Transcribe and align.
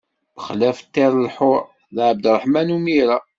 Bexlaf 0.35 0.77
ṭṭir 0.87 1.11
lḥur, 1.25 1.59
d 1.95 1.97
Ɛebderreḥman 2.07 2.73
Umira. 2.75 3.17